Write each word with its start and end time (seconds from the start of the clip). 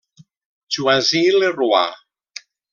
Choisy-le-Roi. 0.71 1.85